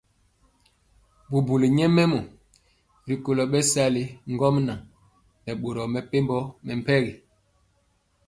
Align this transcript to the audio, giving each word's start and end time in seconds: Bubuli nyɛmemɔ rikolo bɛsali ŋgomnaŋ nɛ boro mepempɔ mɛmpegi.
Bubuli 1.29 1.67
nyɛmemɔ 1.77 2.19
rikolo 3.07 3.43
bɛsali 3.51 4.03
ŋgomnaŋ 4.33 4.79
nɛ 5.43 5.51
boro 5.61 5.83
mepempɔ 5.93 6.37
mɛmpegi. 6.65 7.13